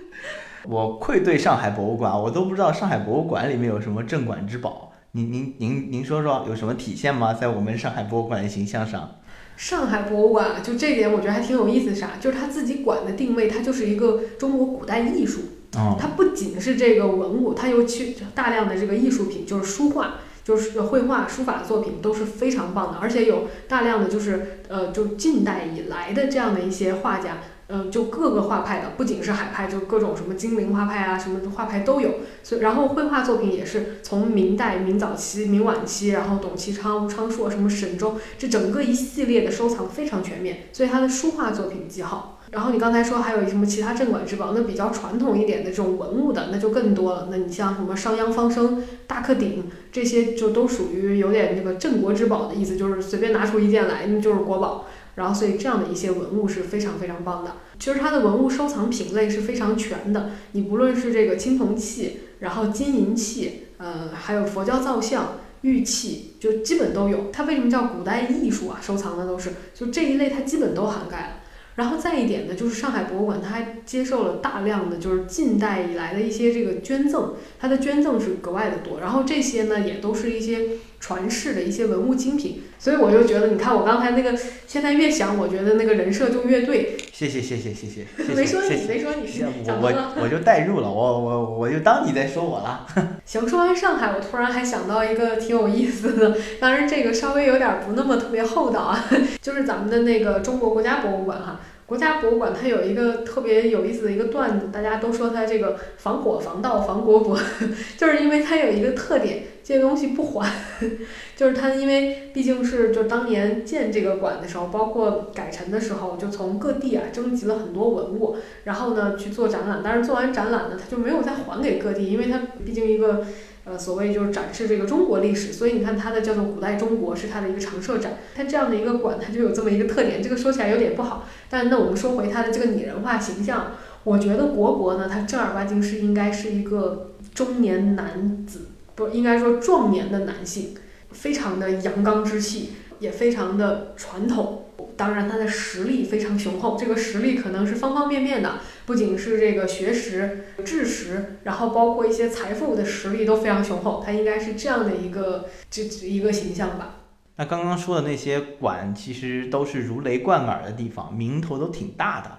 [0.64, 4.92] 我愧对上海博物馆，我都不知道上海博物馆里面有什么镇馆之宝。
[5.18, 7.34] 您您您您说说有什么体现吗？
[7.34, 9.16] 在我们上海博物馆的形象上？
[9.56, 11.92] 上海博物馆就这点，我觉得还挺有意思。
[11.92, 12.12] 啥？
[12.20, 15.40] 就是他自己馆的定位，它就是一个中国古代艺术。
[15.72, 32.14] 它不仅是这个文物，它有去大量的这个艺术品，就是书画，就是绘画、书法作品都是非常棒的，而且有大量的就是呃，就近代以来的这样的一些画家，嗯，就各个画派的，不仅是海派，就各种什么精灵画派啊，什么画派都有。
[32.42, 42.40] 所以，然后绘画作品也是从明代、明早期、明晚期，然后董其昌、吴昌硕、什么沈周，这整个一系列的收藏非常全面，所以他的书画作品极好。
[42.50, 44.52] 然后你刚才说还有什么其他镇馆之宝？
[44.54, 47.28] 那比较传统一点的这种文物的，那就更多了。
[47.30, 54.86] 那你像什么商鞅方生、大克鼎这些，就都属于有点那个镇国之宝的意思，就是随便拿出一件来，那就是国宝。
[55.18, 57.56] 然后所以这样的一些文物是非常非常棒的。
[57.78, 67.30] 其实它的文物收藏品类是非常全的，你不论是这个青铜器，然后金银器，呃，还有佛教造像、玉器，就基本都有。
[67.32, 68.80] 它为什么叫古代艺术啊？
[68.80, 71.32] 收藏的都是就这一类，它基本都涵盖了。
[71.76, 78.98] 然后再一点呢，就是上海博物馆，它还接受了大量的就是近代以来的一些这个捐赠，它的捐赠是格外的多。
[78.98, 82.62] 然后这些呢，也都是一些传世的一些文物精品。
[82.78, 86.96] 所以我就觉得，你看我刚才那个，现在越想，我觉得那个人设就越对。
[87.12, 88.06] 谢谢谢谢谢谢。
[88.34, 92.86] 没说你，没说你，我我我就代入了，我我我就当你在说我了。
[93.26, 99.04] 行，说完上海，我突然还想到一个挺有意思的，当然这个稍微有点不那么特别厚道啊，
[99.42, 101.60] 就是咱们的那个中国国家博物馆哈。
[101.86, 107.36] 国家博物馆它有一个特别有意思的一个段子，大家都说它这个防火防盗防国博，
[107.96, 110.50] 就是因为它有一个特点，这些东西不还，
[111.36, 123.26] 就是它因为毕竟是就当年建这个馆的时候，包括改陈的时候，就从各地啊征集了很多文物，然后呢去做展览，但是做完展览呢，它就没有再还给各地，因为它毕竟一个。
[123.64, 130.22] 呃，所谓就是展示这个中国历史，所以你看它的叫做古代中国是它的一个常设展，它这样的一个馆，它就有这么一个特点。
[130.22, 133.72] 这个说起来有点不好，但那我们说回它的这个拟人化形象，
[134.04, 140.74] 我觉得国博呢，它正儿八经是应该是一个中年男子，不应该说壮年的男性，
[141.12, 144.64] 非常的阳刚之气，也非常的传统。
[144.96, 148.54] 当然，他的实力非常雄厚，这个实力可能是方方面面的，
[148.86, 154.02] 不仅是这个学识、智识，然后包括一些财富的实力都非常雄厚。
[154.04, 156.96] 他应该是这样的一个这一个形象吧。
[157.36, 162.38] 那刚刚说的那些馆，其实都是如雷贯耳的地方，名头都挺大的。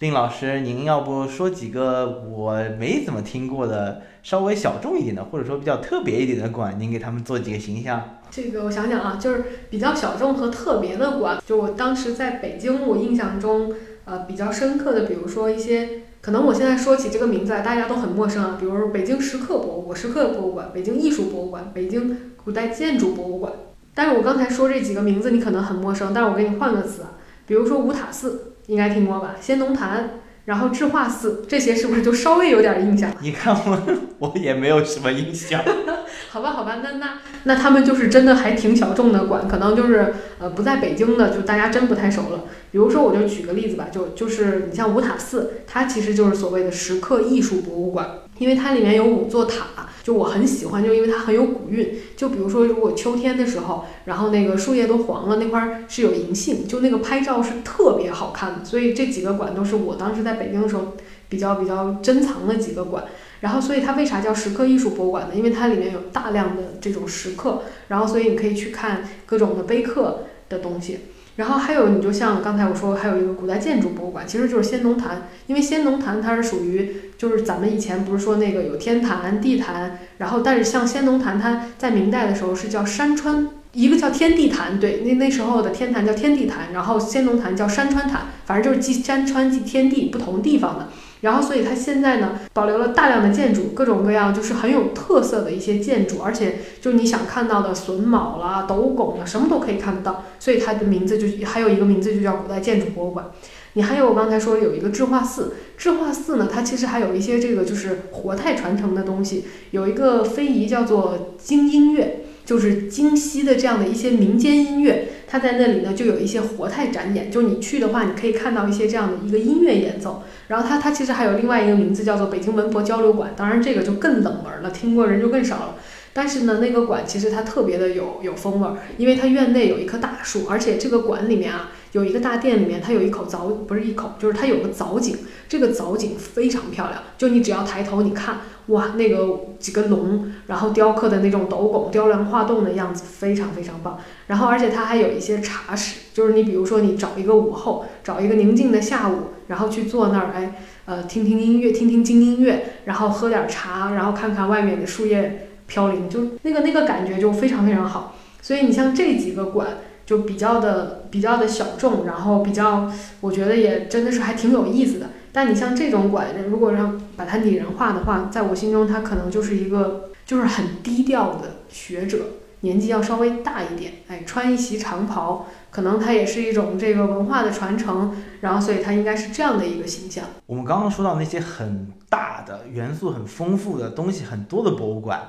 [0.00, 8.18] 令老师，您要不说几个我没怎么听过的，稍微小众一点的，或者说比较特别一点的馆，您给他们做几个形象？
[8.30, 13.72] 这个我想想啊，就是比较小众和特别的馆，就我当时在北京，我印象中
[14.04, 23.52] 呃比较深刻的，比如说一些，可能我现在说起这个名字来，大家都很陌生啊，比如北京石刻博物馆、石刻博物馆、北京艺术博物馆、北京古代建筑博物馆。
[23.94, 27.02] 但是我刚才说这几个名字你可能很陌生，但是我给你换个词，
[27.46, 28.46] 比如说五塔寺。
[28.66, 29.34] 应该听过吧？
[29.40, 30.10] 仙农坛，
[30.46, 33.12] 然后智化寺，这些是不是就稍微有点印象？
[33.20, 33.82] 你看我，
[34.18, 35.62] 我也没有什么印象。
[36.30, 42.44] 好吧，好吧，那那那他们就是真的还挺小众的馆，可能就是呃不在北京的，就大家真不太熟了。
[42.70, 48.08] 比如说，我就举个例子吧，就就是你像五塔寺，它其实就是所谓的石刻艺术博物馆，
[48.40, 49.66] 因为它里面有五座塔。
[50.02, 51.94] 就我很喜欢，就因为它很有古韵。
[52.16, 58.64] 就比如说，如果秋天的时候，然后那个树叶都黄了，那块儿是有银杏，就那个拍照是特别好看的。
[58.64, 60.96] 所以这几个馆都是我当时在北京的时候
[61.28, 63.04] 比较比较珍藏的几个馆。
[63.40, 65.34] 然后，所以它为啥叫石刻艺术博物馆呢？
[65.34, 71.00] 因为它里面有大量的这种石刻，然后所以你可以去看各种的碑刻的东西。
[71.36, 75.28] 然后还有，你就像刚才我说，还有一个古代建筑博物馆，其实就是先农坛。
[75.46, 90.88] 因为先农坛它是属于，就是咱们以前不是说那个有天坛、地坛，然后但是像先农坛，它在明代的时候是叫山川，一个叫天地坛，对，那那时候的天坛叫天地坛，然后先农坛叫山川坛，反正就是既山川既天地不同地方的。
[91.20, 100.24] 然后，所以它现在呢，保留了大量的建筑，各种各样，就是很有特色的一些建筑，而且就你想看到的榫卯啦、斗拱啦，什么都可以看得到。
[100.38, 103.26] 所以它的名字就还有一个名字就叫古代建筑博物馆。
[103.74, 112.24] 你还有我刚才说有一个智化寺，智化寺呢，它其实还有一些这个就是活态传承的东西，有一个非遗叫做京音乐。
[112.50, 117.30] 就是京西的这样的一些民间音乐，它在那里呢就有一些活态展演。
[117.30, 120.24] 就你去的话，你可以看到一些这样的一个音乐演奏。
[120.48, 125.76] 然后它它其实还有另外一个名字叫做北京文博交流馆，当然这个就更冷门了，听过人就更少了。
[126.12, 131.70] 但是呢，那个馆其实它特别的有有风味儿，因为它院内有一棵大树，而且这个馆里面啊。
[131.92, 135.18] 有一个大殿里面，它有一口藻，不是一口，就是它有个藻井。
[135.48, 143.98] 这个藻井非常漂亮，就你只要抬头，你看，哇，那个几个龙，然后雕刻的那种斗拱，雕梁画栋的样子非常非常棒。
[144.28, 158.16] 然后，而且它还有一些茶室，就是你比如说你找一个午后，找一个宁静的下午，然后去坐那儿，哎，呃，听听音乐，听听轻音乐，然后喝点茶，然后看看外面的树叶飘零，就那个那个感觉就非常非常好。
[158.42, 159.68] 所以你像这几个馆。
[160.06, 165.10] 就比较的比较的小众，然后比较，我觉得也真的是还挺有意思的。
[165.30, 172.18] 但你像这种馆，如果让把它拟人化的话，在我心中，他可能就是一个就是很低调的学者，
[172.62, 178.12] 年纪要稍微大一点，哎，穿一袭长袍，可能他也是一种这个文化的传承。
[178.40, 180.24] 然后，所以他应该是这样的一个形象。
[180.46, 185.28] 我们刚刚说到那些很大的元素很丰富的东西很多的博物馆。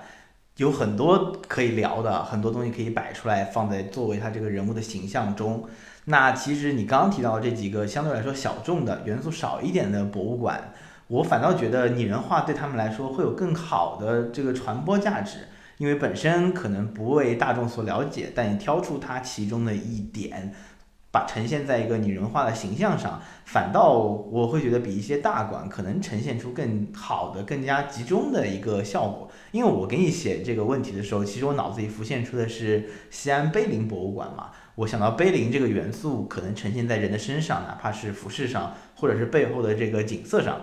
[0.58, 5.68] 有很多可以聊的，很多东西可以摆出来放在作为他这个人物的形象中。
[6.06, 10.74] 那其实你刚刚提到这几个相对来说小众的元素少一点的博物馆，
[11.08, 20.54] 我反倒觉得拟人化对他们来说会有更好的这个传播价值，因为本身可能不为大众所了解，但你挑出它其中的一点。
[21.12, 29.30] 把呈现在一个拟人化的形象上，反倒我会觉得比一些大馆可能呈现出更好的、更加集中的一个效果。
[29.52, 34.52] 因为我给你写这个问题的时候，其实我脑子里浮现出的是西安碑林博物馆嘛。
[34.76, 40.62] 我想到碑林这个元素可能呈现在人的身上，哪怕是服饰上，或者是背后的这个景色上，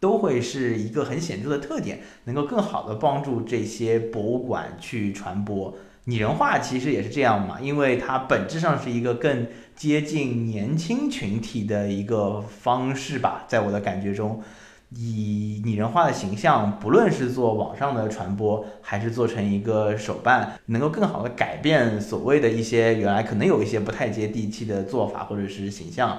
[0.00, 5.76] 都会是一个很显著的特点，能够更好的帮助这些博物馆去传播。
[6.04, 14.42] 拟人化其实也是这样嘛，因为它本质上是一个更接近年轻群体的一个方式吧，在我的感觉中，
[14.90, 26.18] 以拟人化的形象，不论是做网上的传播，还是做成一个手办，能够更好的改变所谓的一些原来可能有一些不太接地气的做法或者是形象，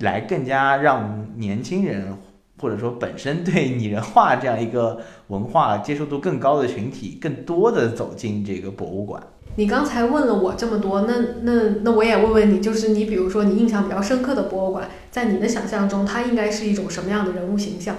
[0.00, 2.18] 来更加让年轻人。
[2.64, 9.22] 或者说，本身对拟人化这样一个文化接受度更高的群体，更多的走进这个博物馆。
[9.56, 17.94] 你刚才问了我这么多，那那那我也问问你，就是你比如说你印象比较深刻的博物馆，在你的想象中，它应该是一种什么样的人物形象？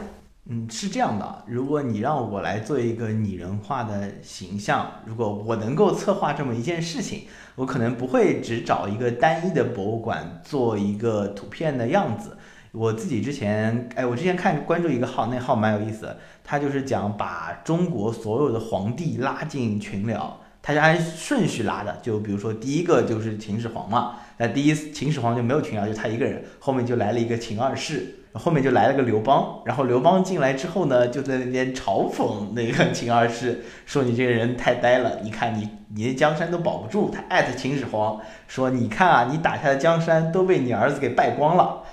[0.50, 7.22] 嗯，是这样的，如果你让我来做一个拟人化的形象，如果我能够策划这么一件事情，
[7.56, 12.36] 我可能不会只找一个单一的博物馆做一个图片的样子。
[12.76, 41.84] 我自己之前，哎，我之前看关注一个号，那号蛮有意思的，他就是讲把中国所有的皇帝拉进群聊，他是按顺序拉的，就比如说第一个就是秦始皇嘛，那第一秦始皇就没有群聊，就他一个人，后面就来了一个秦二世，后面就来了个刘邦，然后刘邦进来之后呢，就在那边嘲讽那个 秦二世，说你这个人太呆了，你看你你的江山都保不住，他艾特秦始皇说你看啊，你打下的江山都被你儿子给败光了。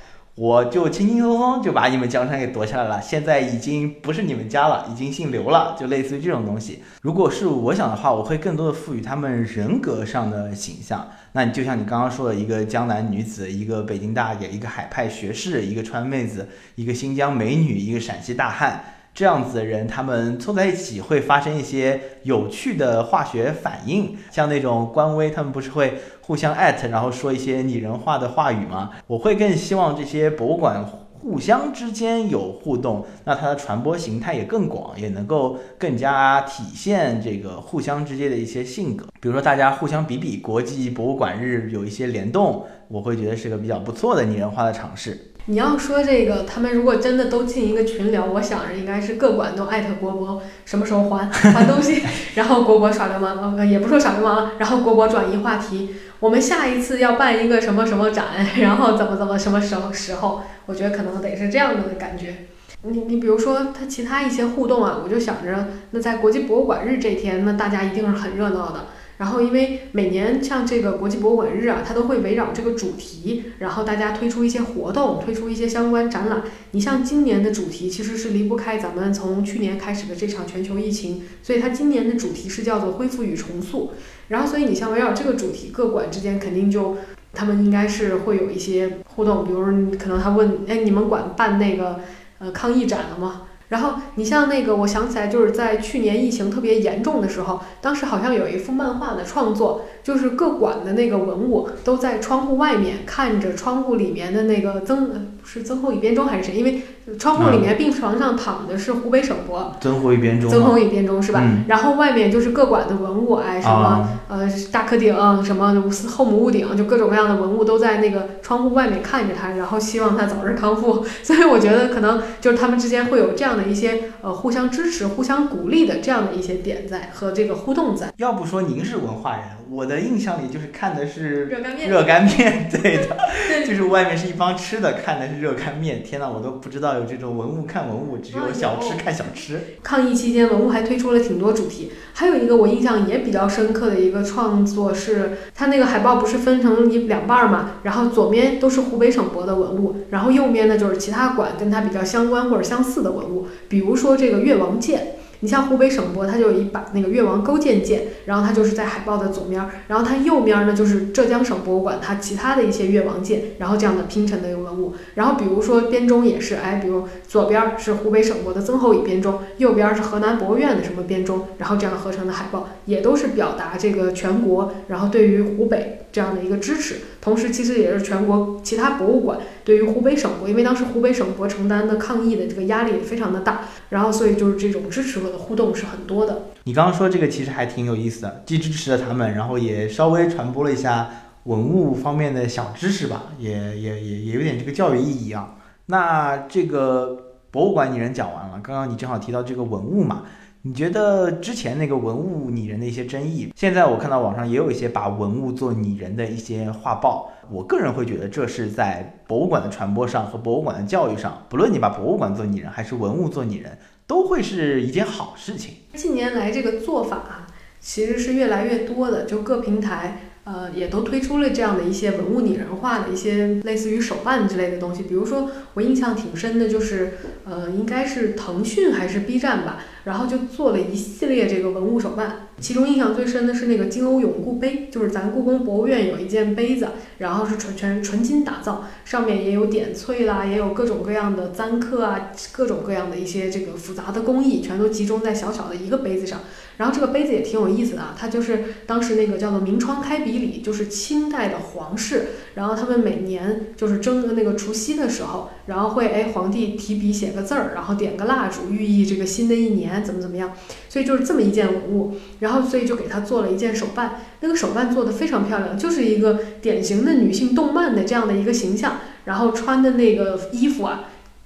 [0.42, 6.82] 我就轻轻松松就把你们江山给夺下来了，现在已经不是你们家了，已经姓刘了，就类似于这种东西。
[7.00, 11.08] 如果是我想的话，我会更多的赋予他们人格上的形象。
[11.30, 18.82] 那你就像你刚刚说的，一个江南女子，一个北京大姐，一个海派学士，一个川妹子，一个新疆美女，一个陕西大汉。
[19.14, 28.90] 这样子的人，他们凑在一起会发生一些有趣的化学反应，像那种官微，他们不是会互相艾特，然后说一些拟人化的话语吗？
[29.06, 30.82] 我会更希望这些博物馆
[31.20, 39.06] 互相之间有互动，那它的传播形态也更广，也能够更加体现这个互相之间的一些性格。
[39.20, 45.31] 比如说大家互相比比国际博物馆日有一些联动，我会觉得是个比较不错的拟人化的尝试。
[45.46, 52.02] 你要说这个，他们如果真的都进一个群聊，我想着应该是各馆都艾特国博什么时候还 还东西，
[52.36, 58.26] 然后国博耍流氓，呃，也不说耍流氓了，然后国博转移话题，我们下一次要办一个什么什么展，
[58.62, 62.46] 然后怎么怎么什么时候时候，我觉得可能得是这样的感觉。
[62.84, 68.86] 你你比如说他其他一些互动啊，我就想着，那在国际博物馆日这天，那大家一定是很热闹的。
[69.18, 76.42] 然后，因为每年像这个国际博物馆日啊，它都会围绕这个主题，然后大家推出一些活动，推出一些相关展览。
[76.72, 83.92] 你像今年的主题其实是离不开咱们从去年开始的这场全球疫情，所以它今年的主题是叫做恢复与重塑。
[84.28, 86.96] 然后，所以你像围绕这个主题，各馆之间肯定就
[87.32, 89.62] 他们应该是会有一些互动，比如
[89.98, 92.00] 可能他问，哎，你们馆办那个
[92.38, 93.42] 呃抗疫展了吗？
[93.72, 106.54] 然后你像那个，我想起来就是在去年疫情特别严重的时候，当时好像有一幅漫画的创作，就是各馆的那个文物都在窗户外面看着窗户里面的那个增是曾侯乙编钟还是谁？
[106.54, 106.82] 因为
[107.18, 111.42] 窗户里面病床上躺的是湖北省博，曾侯乙编钟，曾侯乙编钟是吧？
[111.66, 115.12] 然后外面就是各馆的文物，哎，什么呃大科鼎，
[115.44, 115.74] 什么
[116.08, 121.04] 后母戊鼎，就各种各样的文物都在那个窗户外面看着他，然后希望他早日康复。
[121.24, 128.12] 所以我觉得可能就是他们之间会有这样的一些呃互相支持、互相鼓励的这样的一些点在和这个互动在。
[128.18, 133.16] 要不说您是文化人，我的印象里就是看的是热干面，热干面， 对的，
[133.66, 136.02] 就是外面是一帮吃的，看的是热干面。
[136.02, 139.78] 天呐，我都不知道有这种文物看文物，只有小吃看小吃。
[139.82, 155.16] 抗疫期间，文物还推出了挺多主题，还有一个我印象也比较深刻的一个创作是，它那个海报不是分成一两半儿嘛，然后左面都是湖北省博的文物，然后右面呢就是其他馆跟它比较相关或者相似的文物，比如说这个越王剑。
[155.42, 164.94] 你像湖北省博，它就有一把那个越王勾践剑，然后它就是在海报的左面，然后它右面呢就是浙江省博物馆它其他的一些越王剑，然后这样的拼成的一个文物。
[165.16, 176.96] 然后比如说编钟也是，哎，比如左边是湖北省博的曾侯乙编钟，右边是河南博物院的什么编钟，然后这样合成的海报，也都是表达这个全国，然后对于湖北这样的一个支持。
[177.22, 183.60] 同时，其实也是全国其他博物馆对于湖北省博，因为当时湖北省博承担的抗疫的这个压力也非常的大，
[183.90, 186.46] 然后所以就是这种支持和的互动是很多的。
[186.64, 191.10] 你刚刚说这个其实还挺有意思的，既支持了他们，然后也稍微传播了一下
[191.44, 195.54] 文物方面的小知识吧，也也也也有点这个教育意义啊。
[195.86, 200.24] 那这个博物馆你人讲完了，刚刚你正好提到这个文物嘛。
[200.64, 207.32] 你觉得之前那个文物拟人的一些争议，现在我看到网上也有一些把文物做拟人的一些画报。
[207.50, 215.74] 我个人会觉得这是在博物馆的传播上和博物馆的教育上，不论你把博物馆做拟人还是文物做拟人，都会是一件好事情。
[215.94, 217.48] 近年来这个做法
[217.80, 225.02] 其实是越来越多的，就各平台呃也都推出了这样的一些文物拟人化的一些类似于手办之类的东西。
[225.04, 227.14] 比如说我印象挺深的就是
[227.44, 229.84] 呃应该是腾讯还是 B 站吧。
[230.04, 236.88] 然后就做了一系列这个文物手办，其中印象最深的是那个金瓯永固杯，就是咱故宫博物院有一件杯子，
[237.18, 246.40] 然后是纯全纯金打造，上面也有点翠啦，也有各种各样的簪刻啊，各种各样的一些这个复杂的工艺，全都集中在小小的一个杯子上。
[246.82, 260.54] 然后这个杯子也挺有意思的啊，它就是当时那个叫做明窗开笔礼，就是清代的皇室，然后他们每年就是正那个除夕的时候，然后会哎皇帝提笔写个字儿，然后点个蜡烛，寓意这个新的一年怎么怎么样，
[260.88, 271.04] 所以就是这么一件文物，然后所以就给他做了一件手办，那个手办做的非常漂亮，就是一个典型的女性动漫的这样的一个形象，然后穿的那个衣服啊。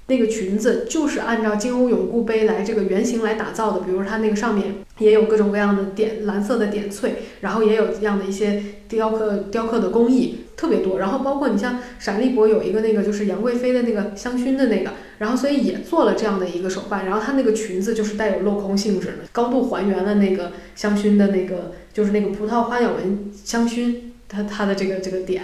[0.08, 10.98] 那个裙子就是按照金瓯永固杯来这个原型来打造的，比如它那个上面也有各种各样的点蓝色的点翠，然后也有这样的一些雕刻雕刻的工艺特别多。
[10.98, 17.04] 然后包括你像闪立博有一个那个就是杨贵妃的那个香薰的那个，然后所以也做了这样的一个手办。
[17.04, 23.96] 然后它那个裙子就是带有镂空性质的，高度还原了那个香薰的那个就是那个葡萄花鸟纹香薰
[24.28, 25.42] 它它的这个这个点。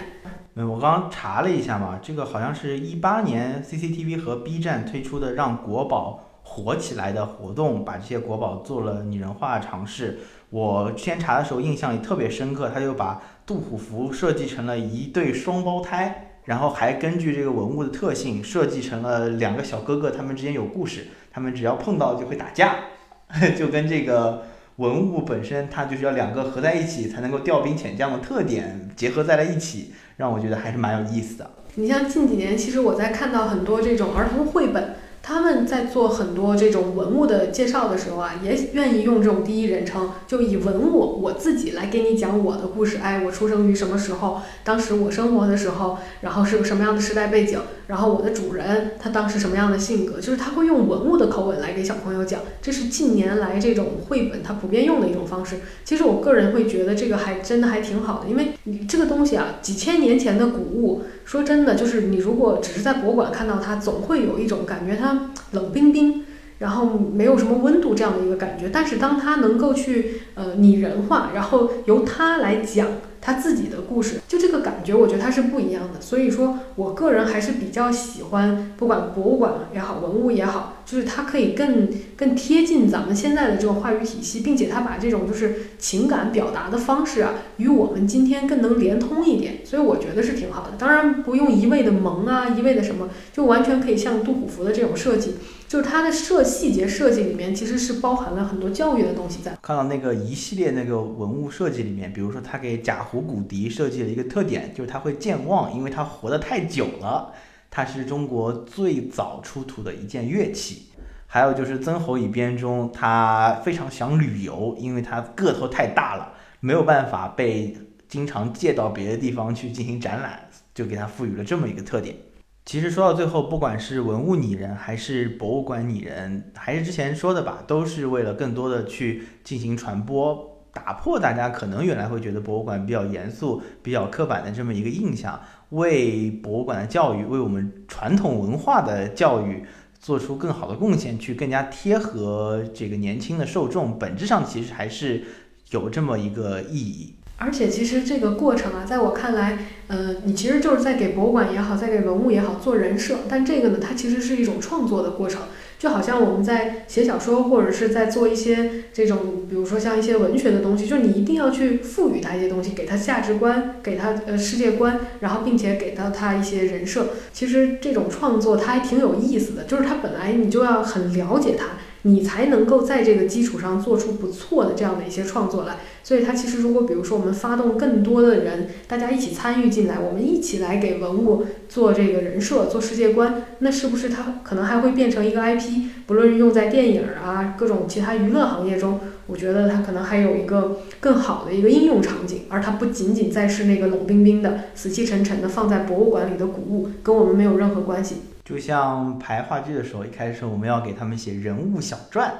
[0.54, 6.28] 嗯，我刚刚查了一下嘛，这个好像是一八年 CCTV 和 B 站推出的让国宝。
[6.52, 10.18] 火起来的活动，把这些国宝做了拟人化尝试。
[10.50, 22.76] 我之前查的时候印象里特别深刻，他就把杜虎符设计成了一对双胞胎，然后还根据这个文物的特性设计成了两个小哥哥，他们之间有故事，他们只要碰到就会打架，
[23.56, 24.42] 就跟这个
[24.76, 31.50] 文物本身它就是要两个合在一起才能够调兵遣将的特点结合在了一起，让我觉得还是蛮有意思的。
[31.76, 34.96] 你像近几年，其实我在看到很多这种儿童绘本。
[35.22, 42.98] 他们在做很多这种文物的介绍的时候啊，也愿意用这种第一人称，就以文物我自己来给你讲我的故事。
[42.98, 44.42] 哎，我出生于什么时候？
[44.64, 47.60] 当时我生活的时候，然后是个什么样的时代背景？
[47.86, 50.20] 然后我的主人他当时什么样的性格？
[50.20, 55.60] 就是他会用文物的口吻来给小朋友讲，这是近年来这种绘本它普遍用的一种方式。
[55.84, 61.02] 其实我个人会觉得这个还真的还挺好的，因为你这个东西啊，几千年前的古物。
[61.24, 66.24] 说真的，就是你如果只是在博物馆看到它，总会有一种感觉它冷冰冰，
[66.58, 68.68] 然后没有什么温度这样的一个感觉。
[68.72, 72.88] 但是当它能够去呃拟人化，然后由它来讲。
[73.24, 76.00] 他自己的故事，就这个感觉，我觉得它是不一样的。
[76.00, 89.64] 所以说我个人还是比较喜欢，不管博物馆也好，文物也好，就是它可以更更贴近咱们现在的这种话语体系，并且它把这种就是情感表达的方式啊，与我们今天更能连通一点。
[89.64, 90.72] 所以我觉得是挺好的。
[90.76, 95.36] 当然不用一味的萌啊，一味的什么，就完全可以像杜虎符的这种设计。
[95.68, 99.56] 就是它的设细节设计里面，其实是包含了很多教育的东西在。
[99.62, 107.30] 看到那个一系列那个文物设计里面，比如说他给贾虎骨笛设计的一个特点，就是它会健忘，因为它活得太久了。
[107.70, 110.86] 它是中国最早出土的一件乐器。
[111.26, 117.76] 还有就是曾侯乙编钟，他非常想旅游，因为他个头太大了，没有办法被
[118.08, 122.16] 经常借到别的地方去进行展览，就给他赋予了这么一个特点。
[122.64, 139.64] 其实说到最后，不管是文物拟人，还是博物馆拟人，还是之前说的吧，都是为了更多的去进行传播，打破大家可能原来会觉得博物馆比较严肃、比较刻板的这么一个印象，为博物馆的教育，为我们传统文化的教育
[140.00, 143.98] 做出更好的贡献，去更加贴合这个年轻的受众。
[143.98, 145.22] 本质上其实还是
[145.70, 147.14] 有这么一个意义。
[147.38, 149.58] 而且其实这个过程啊，在我看来，
[149.88, 153.18] 呃，你其实就是在给博物馆也好，在给文物也好做人设。
[153.28, 155.42] 但这个呢，它其实是一种创作的过程，
[155.82, 159.18] 就好像我们在写小说或者是在做一些这种，
[159.50, 167.06] 比如说像一些文学的东西，就是你一定要去赋予它一些东西，给它价值观，给它呃世界观，然后并且给到它一些人设。
[167.32, 171.70] 其实这种创作它还挺有意思的，就是它本来你就要很了解它。
[172.02, 175.78] 你才能够在这个基础上做出不错的这样的一些创作来。
[176.04, 185.88] 所以它其实如果比如说我们发动更多的人，大家一起参与进来，我们一起来给文物做这个人设、做世界观，那是不是它可能还会变成一个 IP？
[186.06, 198.22] 不论是用在电影啊、各种其他娱乐行业中，我觉得它可能还有一个更好的一个应用场景，而它不仅仅再是那个冷冰冰的、死气沉沉的放在博物馆里的古物，跟我们没有任何关系。
[198.44, 202.32] 就像排话剧的时候，一开始我们要给他们写人物小传，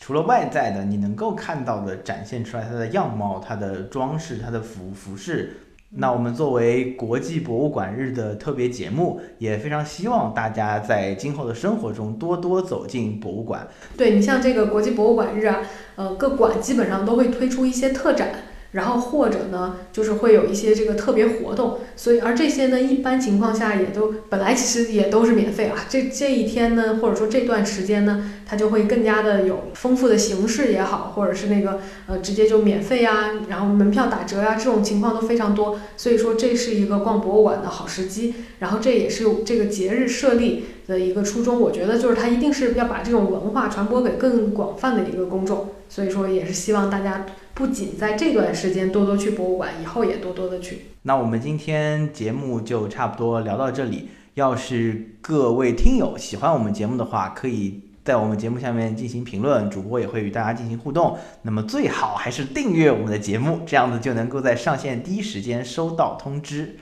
[0.00, 5.58] 除了外在的你能够看到的展现出来它的样貌、它的装饰、它的服服饰，
[5.96, 13.68] 那我们作为国际博物馆日的特别节目，也非常希望大家在今后的生活中多多走进博物馆。
[13.96, 15.58] 对你像这个国际博物馆日啊，
[15.94, 18.30] 呃，各馆基本上都会推出一些特展。
[18.74, 25.86] 然后或者呢，就是会有一些这个特别活动，所以而这些呢，一般情况下也都本来其实也都是免费啊。
[25.88, 35.78] 这这一天呢，或者说这段时间呢，它就会更加的有丰富的形式也好，或者是那个呃直接就免费啊，然后门票打折啊，这种情况都非常多。
[35.96, 38.34] 所以说这是一个逛博物馆的好时机。
[38.58, 45.68] 然后这也是这个节日设立的一个初衷，我觉得就是它一定是要把这种文化传播给更广泛的一个公众。
[45.88, 47.26] 所以说也是希望大家。
[47.56, 50.86] 不仅在这段时间多多去博物馆，以后也多多的去。
[51.02, 54.08] 那我们今天节目就差不多聊到这里。
[54.34, 61.16] 要是各位听友喜欢我们节目的话，可以在我们节目下面进行评论，主播也会与大家进行互动。
[61.42, 66.74] 那么最好还是订阅我们的节目，这样子就能够在上线第一时间收到通知。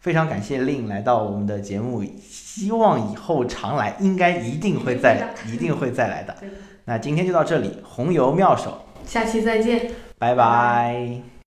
[0.00, 6.34] 非常感谢令来到我们的节目，希望以后常来，应该一定会再，一定会再来 的。
[6.84, 8.82] 那今天就到这里，红油妙手。
[9.04, 9.90] 下期再见。
[10.18, 11.37] 拜拜